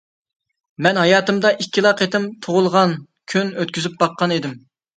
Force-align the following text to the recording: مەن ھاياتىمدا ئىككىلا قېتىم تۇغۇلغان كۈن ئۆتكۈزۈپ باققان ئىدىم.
مەن 0.85 0.99
ھاياتىمدا 1.01 1.51
ئىككىلا 1.59 1.93
قېتىم 2.01 2.27
تۇغۇلغان 2.47 2.99
كۈن 3.35 3.55
ئۆتكۈزۈپ 3.61 4.05
باققان 4.05 4.39
ئىدىم. 4.41 4.61